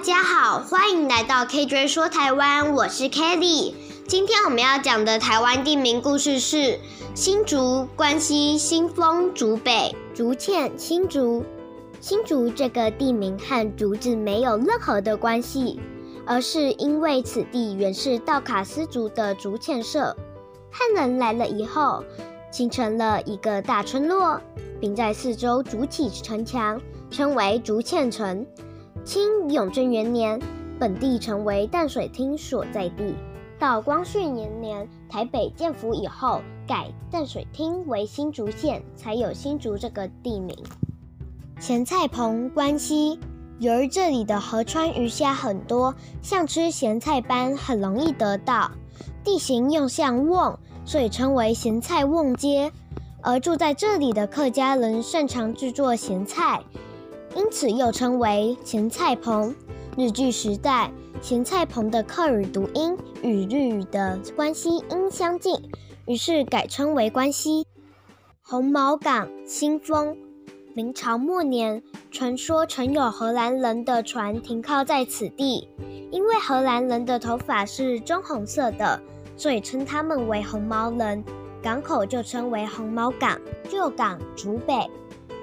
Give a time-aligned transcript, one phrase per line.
[0.00, 3.74] 大家好，欢迎来到 KJ 说台湾，我是 Kelly。
[4.08, 6.78] 今天我们要讲的台湾地名故事是
[7.14, 11.44] 新竹、关西、新丰、竹北、竹堑、新竹。
[12.00, 15.78] 新竹这个地名和竹子没有任何的关系，
[16.24, 20.16] 而是因为此地原是道卡斯族的竹堑社，
[20.70, 22.02] 汉人来了以后，
[22.50, 24.40] 形成了一个大村落，
[24.80, 26.80] 并在四周筑起城墙，
[27.10, 28.46] 称为竹堑城。
[29.04, 30.38] 清永正元年，
[30.78, 33.14] 本地成为淡水厅所在地。
[33.58, 40.56] 到光绪元年，台北建府以后，改淡水厅为新竹县，才有新竹这个地名。
[41.58, 43.18] 咸菜棚关西，
[43.58, 48.70] 由于这里的河川鱼虾很多，像吃咸菜般很容易得到。
[49.24, 52.72] 地形又像瓮，所以称为咸菜瓮街。
[53.22, 56.62] 而住在这里的客家人擅长制作咸菜。
[57.36, 59.54] 因此又称为咸菜棚。
[59.96, 65.54] 日据时代，咸菜棚的客语读音与日语的关西音相近，
[66.06, 67.66] 于是改称为关西。
[68.42, 70.16] 红毛港、新丰。
[70.74, 75.68] 明朝末年，传说曾有荷兰人的船停靠在此地，
[76.10, 79.02] 因为荷兰人的头发是棕红色的，
[79.36, 81.22] 所以称他们为红毛人。
[81.62, 83.38] 港口就称为红毛港。
[83.68, 84.88] 旧港竹北。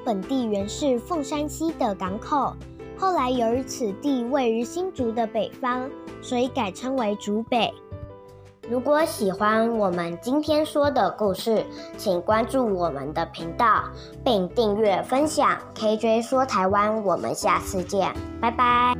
[0.07, 2.55] 本地原是凤山西的港口，
[2.97, 5.89] 后来由于此地位于新竹的北方，
[6.21, 7.73] 所以改称为竹北。
[8.69, 11.61] 如果喜欢我们今天说的故事，
[11.97, 13.83] 请关注我们的频道，
[14.23, 15.57] 并订阅分享。
[15.75, 18.93] KJ 说台湾，我们下次见，拜拜。